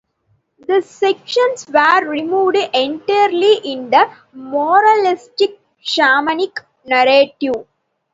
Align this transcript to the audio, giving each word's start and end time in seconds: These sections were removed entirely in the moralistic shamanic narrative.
These 0.67 0.87
sections 0.89 1.67
were 1.71 2.09
removed 2.09 2.57
entirely 2.57 3.57
in 3.71 3.91
the 3.91 4.09
moralistic 4.33 5.59
shamanic 5.79 6.55
narrative. 6.83 7.67